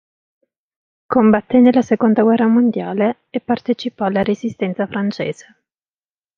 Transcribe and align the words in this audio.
Combatté 1.05 1.59
nella 1.59 1.83
seconda 1.83 2.23
guerra 2.23 2.47
mondiale 2.47 3.25
e 3.29 3.39
partecipò 3.39 4.05
alla 4.05 4.23
Resistenza 4.23 4.87
francese. 4.87 5.57